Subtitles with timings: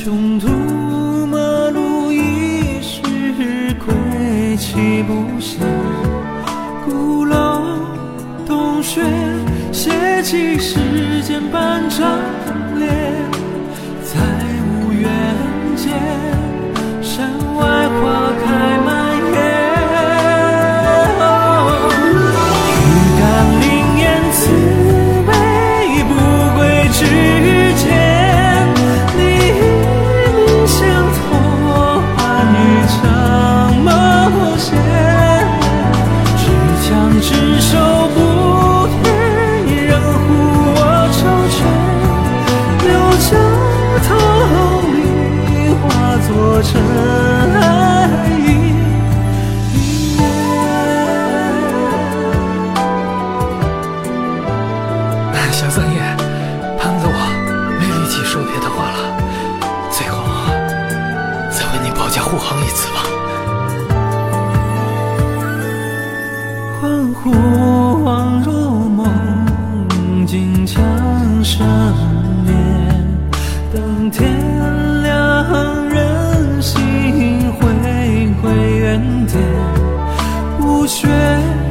[0.00, 0.46] 穷途
[1.26, 3.02] 末路，一时
[3.84, 5.58] 归期不息。
[6.84, 7.64] 孤楼
[8.46, 9.02] 冬雪，
[9.72, 10.78] 写起时
[11.24, 12.06] 间半盏。
[46.62, 46.96] 尘埃。
[55.50, 55.98] 小三爷，
[56.78, 57.12] 盘子我
[57.80, 58.98] 没力气说别的话了，
[59.90, 60.14] 最后
[61.50, 63.02] 再为你保驾护航一次吧。
[66.80, 67.34] 恍惚
[68.04, 68.52] 恍若
[68.88, 70.80] 梦境，江
[71.42, 72.17] 山。
[81.38, 81.67] time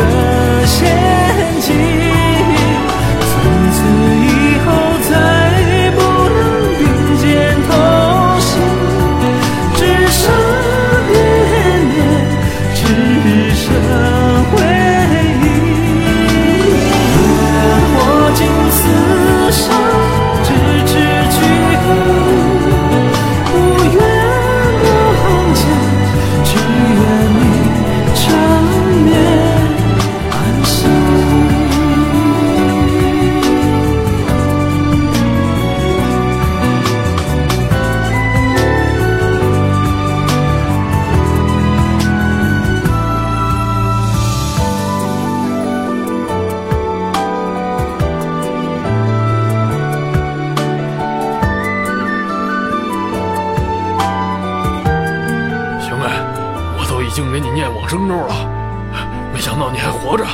[0.00, 1.89] 这些痕迹。
[57.10, 58.48] 已经给你念往生咒了
[59.34, 60.24] 没想到你还活着。